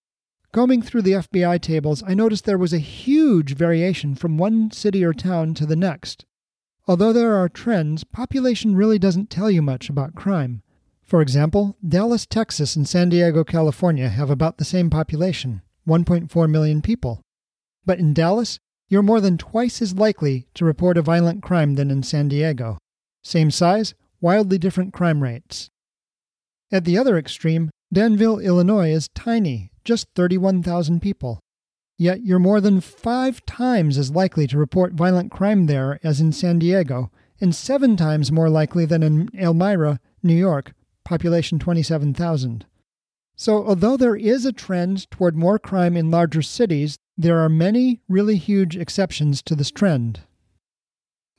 Combing 0.53 0.81
through 0.81 1.03
the 1.03 1.13
FBI 1.13 1.61
tables, 1.61 2.03
I 2.05 2.13
noticed 2.13 2.43
there 2.43 2.57
was 2.57 2.73
a 2.73 2.79
huge 2.79 3.55
variation 3.55 4.15
from 4.15 4.37
one 4.37 4.69
city 4.71 5.01
or 5.01 5.13
town 5.13 5.53
to 5.53 5.65
the 5.65 5.77
next. 5.77 6.25
Although 6.87 7.13
there 7.13 7.35
are 7.35 7.47
trends, 7.47 8.03
population 8.03 8.75
really 8.75 8.99
doesn't 8.99 9.29
tell 9.29 9.49
you 9.49 9.61
much 9.61 9.89
about 9.89 10.13
crime. 10.13 10.61
For 11.03 11.21
example, 11.21 11.77
Dallas, 11.87 12.25
Texas, 12.25 12.75
and 12.75 12.87
San 12.87 13.07
Diego, 13.07 13.45
California 13.45 14.09
have 14.09 14.29
about 14.29 14.57
the 14.57 14.65
same 14.65 14.89
population 14.89 15.61
1.4 15.87 16.49
million 16.49 16.81
people. 16.81 17.21
But 17.85 17.99
in 17.99 18.13
Dallas, 18.13 18.59
you're 18.89 19.01
more 19.01 19.21
than 19.21 19.37
twice 19.37 19.81
as 19.81 19.95
likely 19.95 20.47
to 20.53 20.65
report 20.65 20.97
a 20.97 21.01
violent 21.01 21.41
crime 21.41 21.75
than 21.75 21.89
in 21.89 22.03
San 22.03 22.27
Diego. 22.27 22.77
Same 23.23 23.51
size, 23.51 23.93
wildly 24.19 24.57
different 24.57 24.93
crime 24.93 25.23
rates. 25.23 25.69
At 26.73 26.83
the 26.83 26.97
other 26.97 27.17
extreme, 27.17 27.71
Danville, 27.93 28.39
Illinois 28.39 28.91
is 28.91 29.09
tiny, 29.15 29.70
just 29.83 30.07
31,000 30.15 31.01
people. 31.01 31.39
Yet 31.97 32.23
you're 32.23 32.39
more 32.39 32.61
than 32.61 32.81
five 32.81 33.45
times 33.45 33.97
as 33.97 34.11
likely 34.11 34.47
to 34.47 34.57
report 34.57 34.93
violent 34.93 35.31
crime 35.31 35.67
there 35.67 35.99
as 36.03 36.19
in 36.19 36.31
San 36.31 36.59
Diego, 36.59 37.11
and 37.39 37.53
seven 37.55 37.95
times 37.95 38.31
more 38.31 38.49
likely 38.49 38.85
than 38.85 39.03
in 39.03 39.29
Elmira, 39.37 39.99
New 40.23 40.35
York, 40.35 40.73
population 41.03 41.59
27,000. 41.59 42.65
So, 43.35 43.65
although 43.65 43.97
there 43.97 44.15
is 44.15 44.45
a 44.45 44.51
trend 44.51 45.09
toward 45.09 45.35
more 45.35 45.57
crime 45.57 45.97
in 45.97 46.11
larger 46.11 46.41
cities, 46.41 46.97
there 47.17 47.39
are 47.39 47.49
many 47.49 47.99
really 48.07 48.37
huge 48.37 48.77
exceptions 48.77 49.41
to 49.43 49.55
this 49.55 49.71
trend. 49.71 50.21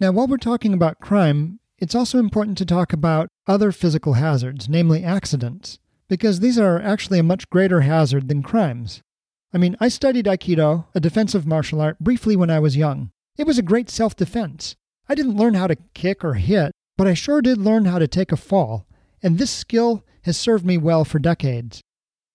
Now, 0.00 0.10
while 0.10 0.26
we're 0.26 0.36
talking 0.36 0.74
about 0.74 1.00
crime, 1.00 1.60
it's 1.78 1.94
also 1.94 2.18
important 2.18 2.58
to 2.58 2.66
talk 2.66 2.92
about 2.92 3.28
other 3.46 3.70
physical 3.72 4.14
hazards, 4.14 4.68
namely 4.68 5.04
accidents, 5.04 5.78
because 6.08 6.40
these 6.40 6.58
are 6.58 6.80
actually 6.80 7.18
a 7.18 7.22
much 7.24 7.48
greater 7.50 7.82
hazard 7.82 8.28
than 8.28 8.42
crimes. 8.42 9.02
I 9.52 9.58
mean, 9.58 9.76
I 9.80 9.88
studied 9.88 10.26
Aikido, 10.26 10.86
a 10.94 11.00
defensive 11.00 11.46
martial 11.46 11.80
art, 11.80 11.98
briefly 11.98 12.36
when 12.36 12.50
I 12.50 12.58
was 12.58 12.76
young. 12.76 13.10
It 13.36 13.46
was 13.46 13.58
a 13.58 13.62
great 13.62 13.90
self 13.90 14.16
defense. 14.16 14.76
I 15.08 15.14
didn't 15.14 15.36
learn 15.36 15.54
how 15.54 15.66
to 15.66 15.76
kick 15.94 16.24
or 16.24 16.34
hit, 16.34 16.72
but 16.96 17.06
I 17.06 17.14
sure 17.14 17.42
did 17.42 17.58
learn 17.58 17.84
how 17.84 17.98
to 17.98 18.08
take 18.08 18.32
a 18.32 18.36
fall, 18.36 18.86
and 19.22 19.38
this 19.38 19.50
skill 19.50 20.04
has 20.22 20.36
served 20.36 20.64
me 20.64 20.78
well 20.78 21.04
for 21.04 21.18
decades. 21.18 21.80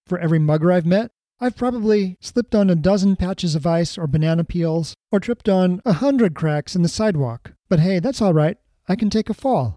For 0.06 0.20
every 0.20 0.40
mugger 0.40 0.72
I've 0.72 0.86
met, 0.86 1.12
I've 1.40 1.56
probably 1.56 2.18
slipped 2.20 2.56
on 2.56 2.70
a 2.70 2.76
dozen 2.76 3.16
patches 3.16 3.54
of 3.54 3.68
ice 3.68 3.98
or 3.98 4.08
banana 4.08 4.44
peels, 4.44 4.96
or 5.12 5.20
tripped 5.20 5.48
on 5.48 5.82
a 5.86 5.94
hundred 5.94 6.36
cracks 6.36 6.76
in 6.76 6.82
the 6.82 6.90
sidewalk. 6.90 7.54
But 7.70 7.80
hey, 7.80 8.00
that's 8.00 8.22
all 8.22 8.34
right. 8.34 8.58
I 8.88 8.96
can 8.96 9.10
take 9.10 9.30
a 9.30 9.34
fall. 9.34 9.76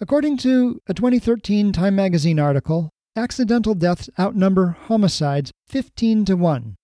According 0.00 0.38
to 0.38 0.80
a 0.88 0.94
2013 0.94 1.72
Time 1.72 1.94
magazine 1.94 2.40
article, 2.40 2.90
accidental 3.16 3.74
deaths 3.74 4.08
outnumber 4.18 4.76
homicides 4.86 5.52
15 5.68 6.24
to 6.26 6.36
1. 6.36 6.76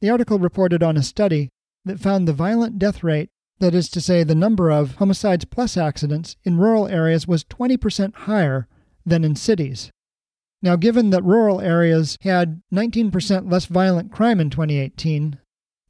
The 0.00 0.10
article 0.10 0.38
reported 0.38 0.82
on 0.82 0.96
a 0.96 1.02
study 1.02 1.48
that 1.84 2.00
found 2.00 2.28
the 2.28 2.32
violent 2.32 2.78
death 2.78 3.02
rate, 3.02 3.30
that 3.60 3.74
is 3.74 3.88
to 3.90 4.00
say, 4.00 4.22
the 4.24 4.34
number 4.34 4.70
of 4.70 4.96
homicides 4.96 5.44
plus 5.44 5.76
accidents, 5.76 6.36
in 6.44 6.58
rural 6.58 6.88
areas 6.88 7.26
was 7.26 7.44
20% 7.44 8.14
higher 8.14 8.68
than 9.06 9.24
in 9.24 9.36
cities. 9.36 9.90
Now, 10.60 10.76
given 10.76 11.10
that 11.10 11.24
rural 11.24 11.60
areas 11.60 12.18
had 12.22 12.62
19% 12.72 13.50
less 13.50 13.66
violent 13.66 14.12
crime 14.12 14.40
in 14.40 14.50
2018, 14.50 15.38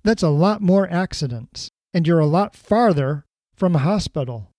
that's 0.02 0.22
a 0.22 0.28
lot 0.28 0.60
more 0.60 0.90
accidents, 0.90 1.70
and 1.92 2.06
you're 2.06 2.18
a 2.18 2.26
lot 2.26 2.54
farther 2.54 3.24
from 3.56 3.74
a 3.74 3.80
hospital. 3.80 4.50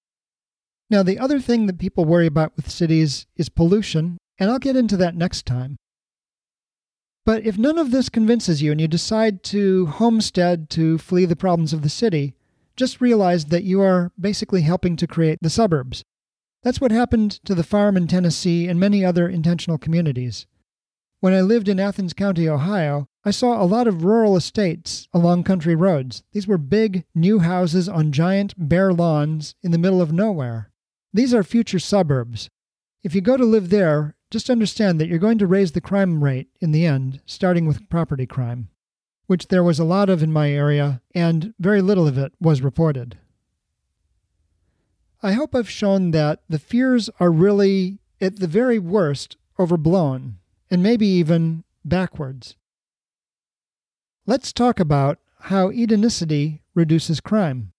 Now, 0.90 1.04
the 1.04 1.20
other 1.20 1.40
thing 1.40 1.68
that 1.68 1.80
people 1.80 2.06
worry 2.06 2.28
about 2.28 2.56
with 2.56 2.72
cities 2.72 3.28
is 3.36 3.50
pollution 3.50 4.18
and 4.40 4.50
I'll 4.50 4.60
get 4.60 4.76
into 4.76 4.98
that 4.98 5.16
next 5.16 5.46
time. 5.46 5.78
But 7.26 7.46
if 7.46 7.58
none 7.58 7.78
of 7.78 7.92
this 7.92 8.10
convinces 8.10 8.62
you 8.62 8.72
and 8.72 8.80
you 8.80 8.88
decide 8.88 9.44
to 9.46 9.88
homestead 9.88 10.70
to 10.72 10.98
flee 10.98 11.26
the 11.26 11.36
problems 11.36 11.74
of 11.74 11.82
the 11.82 11.90
city, 11.90 12.36
just 12.76 13.02
realize 13.02 13.46
that 13.46 13.64
you 13.64 13.82
are 13.82 14.12
basically 14.20 14.62
helping 14.62 14.96
to 14.98 15.08
create 15.08 15.40
the 15.42 15.50
suburbs. 15.50 16.04
That's 16.62 16.82
what 16.82 16.92
happened 16.92 17.32
to 17.46 17.56
the 17.56 17.64
farm 17.64 17.98
in 17.98 18.08
Tennessee 18.08 18.68
and 18.68 18.80
many 18.80 19.04
other 19.04 19.28
intentional 19.28 19.78
communities. 19.78 20.46
When 21.20 21.34
I 21.34 21.42
lived 21.42 21.70
in 21.70 21.80
Athens 21.80 22.14
County, 22.14 22.48
Ohio, 22.48 23.08
I 23.24 23.32
saw 23.32 23.62
a 23.62 23.66
lot 23.66 23.88
of 23.88 24.04
rural 24.04 24.36
estates 24.36 25.08
along 25.14 25.44
country 25.44 25.76
roads. 25.76 26.22
These 26.34 26.48
were 26.48 26.60
big, 26.60 27.06
new 27.16 27.40
houses 27.40 27.90
on 27.90 28.12
giant, 28.12 28.54
bare 28.58 28.94
lawns 28.94 29.56
in 29.64 29.72
the 29.72 29.80
middle 29.80 30.02
of 30.02 30.12
nowhere. 30.12 30.72
These 31.14 31.34
are 31.34 31.44
future 31.44 31.80
suburbs. 31.80 32.50
If 33.04 33.16
you 33.16 33.22
go 33.22 33.38
to 33.38 33.46
live 33.46 33.70
there, 33.70 34.15
just 34.32 34.50
understand 34.50 35.00
that 35.00 35.08
you're 35.08 35.20
going 35.20 35.38
to 35.38 35.48
raise 35.48 35.72
the 35.72 35.82
crime 35.82 36.24
rate 36.24 36.48
in 36.60 36.72
the 36.72 36.86
end, 36.86 37.22
starting 37.26 37.66
with 37.66 37.90
property 37.90 38.26
crime, 38.26 38.70
which 39.28 39.48
there 39.48 39.64
was 39.64 39.80
a 39.80 39.86
lot 39.86 40.10
of 40.10 40.24
in 40.24 40.32
my 40.32 40.52
area, 40.52 41.02
and 41.14 41.54
very 41.60 41.82
little 41.82 42.08
of 42.08 42.18
it 42.18 42.34
was 42.40 42.62
reported. 42.62 43.18
I 45.24 45.34
hope 45.34 45.56
I've 45.56 45.70
shown 45.70 46.12
that 46.12 46.42
the 46.50 46.60
fears 46.60 47.10
are 47.20 47.32
really, 47.32 48.00
at 48.22 48.40
the 48.40 48.48
very 48.48 48.80
worst, 48.80 49.38
overblown, 49.60 50.38
and 50.70 50.84
maybe 50.84 51.08
even 51.08 51.64
backwards. 51.84 52.56
Let's 54.26 54.52
talk 54.52 54.80
about 54.80 55.20
how 55.42 55.70
Edenicity 55.70 56.62
reduces 56.74 57.20
crime. 57.22 57.72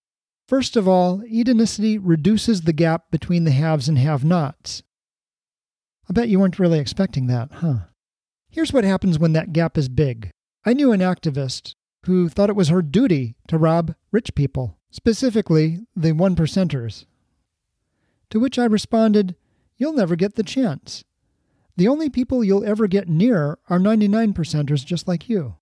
First 0.46 0.76
of 0.76 0.86
all, 0.86 1.18
Edenicity 1.22 1.98
reduces 2.00 2.62
the 2.62 2.72
gap 2.72 3.10
between 3.10 3.44
the 3.44 3.50
haves 3.50 3.88
and 3.88 3.98
have 3.98 4.24
nots. 4.24 4.82
I 6.08 6.12
bet 6.12 6.28
you 6.28 6.38
weren't 6.38 6.58
really 6.58 6.78
expecting 6.78 7.26
that, 7.26 7.50
huh? 7.52 7.78
Here's 8.48 8.72
what 8.72 8.84
happens 8.84 9.18
when 9.18 9.32
that 9.32 9.52
gap 9.52 9.76
is 9.76 9.88
big. 9.88 10.30
I 10.64 10.72
knew 10.72 10.92
an 10.92 11.00
activist 11.00 11.74
who 12.06 12.28
thought 12.28 12.50
it 12.50 12.56
was 12.56 12.68
her 12.68 12.82
duty 12.82 13.34
to 13.48 13.58
rob 13.58 13.94
rich 14.12 14.34
people, 14.34 14.78
specifically 14.90 15.80
the 15.94 16.12
one 16.12 16.36
percenters. 16.36 17.04
To 18.30 18.40
which 18.40 18.58
I 18.58 18.64
responded, 18.64 19.36
You'll 19.76 19.92
never 19.92 20.16
get 20.16 20.36
the 20.36 20.42
chance. 20.42 21.04
The 21.76 21.88
only 21.88 22.08
people 22.08 22.42
you'll 22.42 22.64
ever 22.64 22.86
get 22.86 23.08
near 23.08 23.58
are 23.68 23.78
99 23.78 24.32
percenters 24.32 24.84
just 24.84 25.06
like 25.06 25.28
you. 25.28 25.56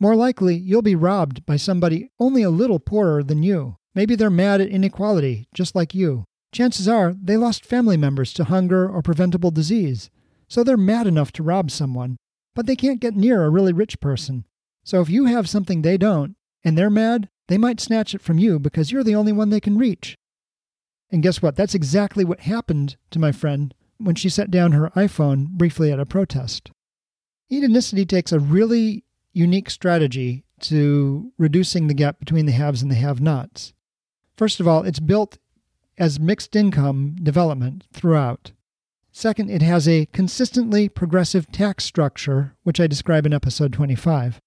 More 0.00 0.16
likely, 0.16 0.56
you'll 0.56 0.82
be 0.82 0.94
robbed 0.94 1.44
by 1.44 1.56
somebody 1.56 2.10
only 2.18 2.42
a 2.42 2.50
little 2.50 2.78
poorer 2.78 3.22
than 3.22 3.42
you. 3.42 3.76
Maybe 3.94 4.14
they're 4.14 4.30
mad 4.30 4.60
at 4.60 4.68
inequality, 4.68 5.48
just 5.52 5.74
like 5.74 5.94
you. 5.94 6.24
Chances 6.56 6.88
are 6.88 7.12
they 7.12 7.36
lost 7.36 7.66
family 7.66 7.98
members 7.98 8.32
to 8.32 8.44
hunger 8.44 8.88
or 8.88 9.02
preventable 9.02 9.50
disease, 9.50 10.08
so 10.48 10.64
they're 10.64 10.78
mad 10.78 11.06
enough 11.06 11.30
to 11.32 11.42
rob 11.42 11.70
someone, 11.70 12.16
but 12.54 12.64
they 12.64 12.74
can't 12.74 12.98
get 12.98 13.14
near 13.14 13.44
a 13.44 13.50
really 13.50 13.74
rich 13.74 14.00
person. 14.00 14.46
So 14.82 15.02
if 15.02 15.10
you 15.10 15.26
have 15.26 15.50
something 15.50 15.82
they 15.82 15.98
don't, 15.98 16.34
and 16.64 16.78
they're 16.78 16.88
mad, 16.88 17.28
they 17.48 17.58
might 17.58 17.78
snatch 17.78 18.14
it 18.14 18.22
from 18.22 18.38
you 18.38 18.58
because 18.58 18.90
you're 18.90 19.04
the 19.04 19.14
only 19.14 19.32
one 19.32 19.50
they 19.50 19.60
can 19.60 19.76
reach. 19.76 20.16
And 21.10 21.22
guess 21.22 21.42
what? 21.42 21.56
That's 21.56 21.74
exactly 21.74 22.24
what 22.24 22.40
happened 22.40 22.96
to 23.10 23.18
my 23.18 23.32
friend 23.32 23.74
when 23.98 24.14
she 24.14 24.30
set 24.30 24.50
down 24.50 24.72
her 24.72 24.88
iPhone 24.96 25.48
briefly 25.48 25.92
at 25.92 26.00
a 26.00 26.06
protest. 26.06 26.70
Edenicity 27.52 28.08
takes 28.08 28.32
a 28.32 28.40
really 28.40 29.04
unique 29.34 29.68
strategy 29.68 30.46
to 30.60 31.32
reducing 31.36 31.86
the 31.86 31.92
gap 31.92 32.18
between 32.18 32.46
the 32.46 32.52
haves 32.52 32.80
and 32.80 32.90
the 32.90 32.94
have 32.94 33.20
nots. 33.20 33.74
First 34.38 34.58
of 34.58 34.66
all, 34.66 34.84
it's 34.84 35.00
built 35.00 35.36
as 35.98 36.20
mixed 36.20 36.54
income 36.56 37.16
development 37.22 37.84
throughout. 37.92 38.52
Second, 39.12 39.50
it 39.50 39.62
has 39.62 39.88
a 39.88 40.06
consistently 40.12 40.88
progressive 40.88 41.50
tax 41.50 41.84
structure, 41.84 42.54
which 42.64 42.78
I 42.80 42.86
describe 42.86 43.24
in 43.24 43.32
episode 43.32 43.72
25. 43.72 44.40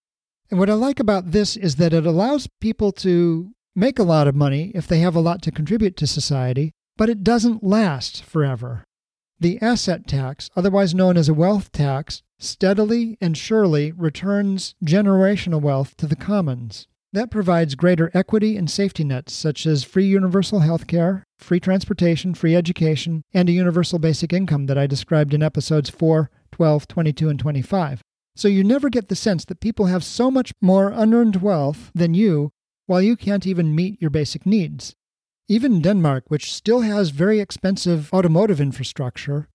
And 0.52 0.60
what 0.60 0.70
I 0.70 0.74
like 0.74 1.00
about 1.00 1.32
this 1.32 1.58
is 1.58 1.78
that 1.78 1.94
it 1.94 2.06
allows 2.06 2.48
people 2.60 2.92
to 2.94 3.52
make 3.76 3.98
a 3.98 4.04
lot 4.04 4.28
of 4.28 4.36
money 4.36 4.72
if 4.76 4.88
they 4.88 5.00
have 5.00 5.16
a 5.16 5.20
lot 5.20 5.42
to 5.44 5.52
contribute 5.52 5.96
to 5.98 6.08
society, 6.08 6.72
but 6.98 7.10
it 7.10 7.24
doesn't 7.24 7.64
last 7.64 8.24
forever. 8.24 8.84
The 9.40 9.62
asset 9.62 10.06
tax, 10.06 10.50
otherwise 10.56 10.94
known 10.94 11.18
as 11.18 11.30
a 11.30 11.34
wealth 11.34 11.72
tax, 11.72 12.22
steadily 12.38 13.18
and 13.22 13.38
surely 13.38 13.92
returns 13.92 14.76
generational 14.84 15.62
wealth 15.62 15.96
to 15.98 16.08
the 16.08 16.16
commons. 16.16 16.88
That 17.12 17.32
provides 17.32 17.74
greater 17.74 18.12
equity 18.14 18.56
and 18.56 18.70
safety 18.70 19.04
nets 19.04 19.34
such 19.34 19.66
as 19.66 19.84
free 19.84 20.06
universal 20.06 20.60
health 20.60 20.86
care, 20.86 21.24
free 21.40 21.60
transportation, 21.60 22.36
free 22.36 22.56
education, 22.56 23.24
and 23.34 23.50
a 23.50 23.54
universal 23.54 23.98
basic 23.98 24.32
income 24.32 24.68
that 24.68 24.78
I 24.78 24.86
described 24.86 25.34
in 25.34 25.42
episodes 25.42 25.90
4, 25.90 26.30
12, 26.52 26.88
22, 26.88 27.30
and 27.30 27.40
25. 27.40 28.04
So 28.36 28.48
you 28.48 28.64
never 28.64 28.90
get 28.90 29.10
the 29.10 29.16
sense 29.16 29.44
that 29.46 29.60
people 29.60 29.88
have 29.88 30.04
so 30.04 30.30
much 30.30 30.52
more 30.62 30.90
unearned 30.90 31.38
wealth 31.38 31.92
than 31.96 32.14
you 32.14 32.52
while 32.86 33.02
you 33.02 33.16
can't 33.16 33.48
even 33.48 33.76
meet 33.76 34.00
your 34.00 34.12
basic 34.12 34.46
needs. 34.46 34.94
Even 35.48 35.82
Denmark, 35.82 36.26
which 36.28 36.54
still 36.54 36.82
has 36.82 37.10
very 37.10 37.40
expensive 37.40 38.14
automotive 38.14 38.62
infrastructure, 38.62 39.48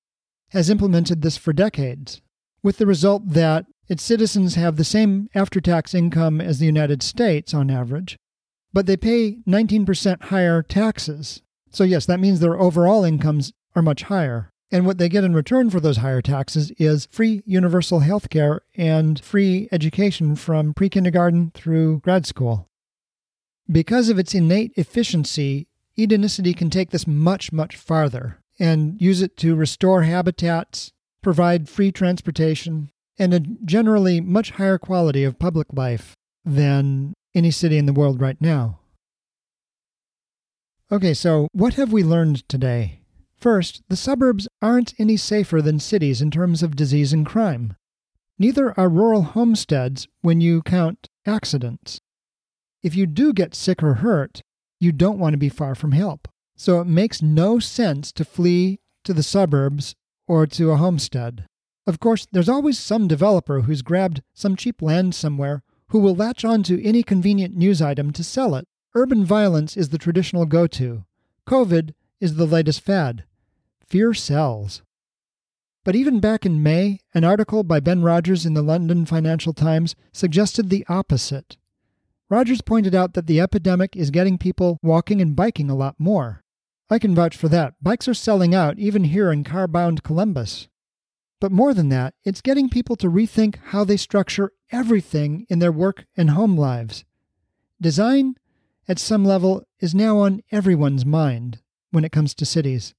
has 0.51 0.69
implemented 0.69 1.23
this 1.23 1.37
for 1.37 1.53
decades 1.53 2.21
with 2.65 2.79
the 2.79 2.87
result 2.87 3.29
that 3.29 3.67
its 3.89 4.03
citizens 4.03 4.55
have 4.55 4.77
the 4.77 4.85
same 4.85 5.29
after 5.35 5.61
tax 5.61 5.95
income 5.95 6.41
as 6.41 6.59
the 6.59 6.67
United 6.67 7.03
States 7.03 7.53
on 7.53 7.71
average, 7.71 8.17
but 8.73 8.87
they 8.87 8.97
pay 8.97 9.39
19% 9.47 10.23
higher 10.25 10.63
taxes. 10.63 11.43
So, 11.71 11.85
yes, 11.85 12.07
that 12.07 12.21
means 12.21 12.41
their 12.41 12.59
overall 12.59 13.05
incomes 13.05 13.53
are 13.75 13.83
much 13.83 14.05
higher. 14.05 14.51
And 14.71 14.87
what 14.87 14.99
they 14.99 15.09
get 15.09 15.25
in 15.25 15.35
return 15.35 15.71
for 15.71 15.81
those 15.81 15.99
higher 15.99 16.23
taxes 16.23 16.73
is 16.79 17.07
free 17.13 17.43
universal 17.47 18.01
health 18.01 18.31
care 18.31 18.63
and 18.77 19.23
free 19.23 19.69
education 19.71 20.35
from 20.35 20.75
pre 20.75 20.89
kindergarten 20.89 21.53
through 21.55 22.01
grad 22.01 22.27
school. 22.27 22.69
Because 23.71 24.09
of 24.09 24.19
its 24.19 24.35
innate 24.35 24.73
efficiency, 24.77 25.69
Edenicity 25.97 26.57
can 26.57 26.71
take 26.71 26.91
this 26.91 27.07
much, 27.07 27.53
much 27.53 27.77
farther 27.77 28.41
and 28.59 29.01
use 29.01 29.23
it 29.23 29.37
to 29.39 29.55
restore 29.55 30.03
habitats, 30.03 30.93
provide 31.23 31.69
free 31.69 31.93
transportation, 31.93 32.91
and 33.19 33.33
a 33.35 33.41
generally 33.41 34.21
much 34.21 34.53
higher 34.53 34.79
quality 34.79 35.25
of 35.25 35.39
public 35.39 35.69
life 35.73 36.15
than 36.45 37.15
any 37.35 37.51
city 37.51 37.79
in 37.79 37.87
the 37.87 37.93
world 37.93 38.21
right 38.21 38.41
now. 38.41 38.81
Okay, 40.93 41.15
so 41.15 41.49
what 41.53 41.75
have 41.75 41.93
we 41.93 42.05
learned 42.05 42.49
today? 42.49 43.01
First, 43.37 43.83
the 43.89 43.97
suburbs 43.97 44.49
aren't 44.63 44.95
any 44.99 45.17
safer 45.17 45.61
than 45.61 45.81
cities 45.81 46.23
in 46.23 46.31
terms 46.31 46.63
of 46.63 46.77
disease 46.77 47.13
and 47.13 47.27
crime. 47.27 47.75
Neither 48.39 48.79
are 48.79 48.89
rural 48.89 49.23
homesteads 49.23 50.09
when 50.23 50.41
you 50.41 50.63
count 50.63 51.09
accidents. 51.27 52.01
If 52.83 52.95
you 52.95 53.07
do 53.07 53.33
get 53.33 53.55
sick 53.55 53.83
or 53.83 53.95
hurt, 53.95 54.43
you 54.81 54.93
don't 54.93 55.19
want 55.19 55.33
to 55.33 55.39
be 55.39 55.49
far 55.49 55.75
from 55.75 55.93
help. 55.93 56.29
So 56.57 56.81
it 56.81 56.87
makes 56.87 57.23
no 57.23 57.59
sense 57.59 58.13
to 58.13 58.25
flee 58.25 58.79
to 59.05 59.13
the 59.13 59.23
suburbs 59.23 59.95
or 60.29 60.47
to 60.47 60.71
a 60.71 60.77
homestead. 60.77 61.47
Of 61.87 62.01
course, 62.01 62.27
there's 62.33 62.49
always 62.49 62.79
some 62.79 63.09
developer 63.09 63.63
who's 63.63 63.83
grabbed 63.83 64.23
some 64.33 64.57
cheap 64.57 64.81
land 64.81 65.15
somewhere 65.15 65.63
who 65.89 65.99
will 65.99 66.15
latch 66.15 66.45
on 66.45 66.63
to 66.65 66.83
any 66.83 67.03
convenient 67.03 67.57
news 67.57 67.83
item 67.83 68.13
to 68.13 68.25
sell 68.25 68.55
it. 68.55 68.67
Urban 68.95 69.25
violence 69.25 69.77
is 69.77 69.91
the 69.91 69.99
traditional 69.99 70.47
go 70.47 70.67
to. 70.67 71.05
COVID 71.47 71.93
is 72.21 72.37
the 72.37 72.47
latest 72.47 72.81
fad. 72.81 73.25
Fear 73.87 74.15
sells. 74.15 74.83
But 75.85 75.95
even 75.95 76.21
back 76.21 76.47
in 76.47 76.63
May, 76.63 77.01
an 77.13 77.25
article 77.25 77.63
by 77.63 77.81
Ben 77.81 78.03
Rogers 78.03 78.47
in 78.47 78.55
the 78.55 78.63
London 78.63 79.05
Financial 79.05 79.53
Times 79.53 79.95
suggested 80.13 80.71
the 80.71 80.87
opposite. 80.89 81.59
Rogers 82.31 82.63
pointed 82.63 82.95
out 82.95 83.13
that 83.13 83.27
the 83.27 83.41
epidemic 83.41 83.95
is 83.95 84.11
getting 84.11 84.39
people 84.39 84.79
walking 84.83 85.21
and 85.21 85.37
biking 85.37 85.69
a 85.69 85.77
lot 85.77 85.97
more. 85.99 86.43
I 86.89 86.99
can 86.99 87.15
vouch 87.15 87.37
for 87.37 87.49
that. 87.49 87.75
Bikes 87.83 88.09
are 88.09 88.15
selling 88.15 88.55
out 88.55 88.79
even 88.79 89.05
here 89.05 89.31
in 89.31 89.45
car 89.45 89.69
bound 89.69 90.03
Columbus. 90.03 90.69
But 91.45 91.53
more 91.53 91.75
than 91.75 91.91
that, 91.91 92.15
it's 92.25 92.41
getting 92.41 92.71
people 92.71 92.97
to 92.97 93.11
rethink 93.11 93.57
how 93.57 93.85
they 93.85 93.99
structure 93.99 94.53
everything 94.73 95.45
in 95.51 95.59
their 95.59 95.71
work 95.71 96.07
and 96.17 96.31
home 96.31 96.57
lives. 96.57 97.05
Design, 97.79 98.37
at 98.89 98.99
some 98.99 99.27
level, 99.27 99.63
is 99.79 99.95
now 99.95 100.17
on 100.21 100.41
everyone's 100.51 101.05
mind 101.05 101.61
when 101.91 102.03
it 102.03 102.13
comes 102.13 102.35
to 102.37 102.47
cities. 102.47 102.95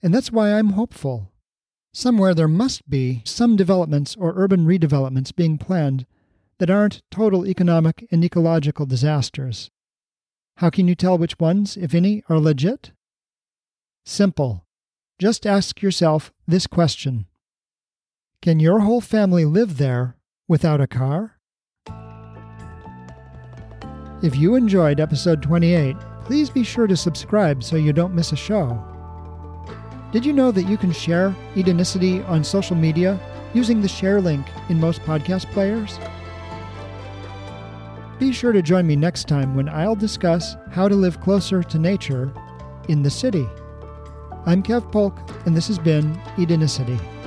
And 0.00 0.14
that's 0.14 0.30
why 0.30 0.52
I'm 0.52 0.74
hopeful. 0.74 1.32
Somewhere 1.92 2.34
there 2.34 2.46
must 2.46 2.88
be 2.88 3.20
some 3.24 3.56
developments 3.56 4.14
or 4.14 4.32
urban 4.36 4.64
redevelopments 4.64 5.34
being 5.34 5.58
planned 5.58 6.06
that 6.58 6.70
aren't 6.70 7.02
total 7.10 7.44
economic 7.48 8.06
and 8.12 8.24
ecological 8.24 8.86
disasters. 8.86 9.72
How 10.58 10.70
can 10.70 10.86
you 10.86 10.94
tell 10.94 11.18
which 11.18 11.40
ones, 11.40 11.76
if 11.76 11.96
any, 11.96 12.22
are 12.28 12.38
legit? 12.38 12.92
Simple. 14.04 14.64
Just 15.18 15.44
ask 15.44 15.82
yourself 15.82 16.32
this 16.46 16.68
question 16.68 17.26
Can 18.40 18.60
your 18.60 18.78
whole 18.78 19.00
family 19.00 19.44
live 19.44 19.78
there 19.78 20.16
without 20.46 20.80
a 20.80 20.86
car? 20.86 21.40
If 24.22 24.36
you 24.36 24.54
enjoyed 24.54 25.00
episode 25.00 25.42
28, 25.42 25.96
please 26.22 26.48
be 26.48 26.62
sure 26.62 26.86
to 26.86 26.96
subscribe 26.96 27.64
so 27.64 27.74
you 27.74 27.92
don't 27.92 28.14
miss 28.14 28.30
a 28.30 28.36
show. 28.36 28.80
Did 30.12 30.24
you 30.24 30.32
know 30.32 30.52
that 30.52 30.68
you 30.68 30.76
can 30.76 30.92
share 30.92 31.34
Edenicity 31.56 32.26
on 32.28 32.44
social 32.44 32.76
media 32.76 33.18
using 33.54 33.80
the 33.80 33.88
share 33.88 34.20
link 34.20 34.46
in 34.68 34.78
most 34.78 35.02
podcast 35.02 35.50
players? 35.50 35.98
Be 38.20 38.32
sure 38.32 38.52
to 38.52 38.62
join 38.62 38.86
me 38.86 38.94
next 38.94 39.26
time 39.26 39.56
when 39.56 39.68
I'll 39.68 39.96
discuss 39.96 40.54
how 40.70 40.86
to 40.86 40.94
live 40.94 41.20
closer 41.20 41.64
to 41.64 41.78
nature 41.78 42.32
in 42.88 43.02
the 43.02 43.10
city. 43.10 43.48
I'm 44.46 44.62
Kev 44.62 44.92
Polk, 44.92 45.18
and 45.44 45.56
this 45.56 45.66
has 45.66 45.80
been 45.80 46.14
Edenicity. 46.36 47.17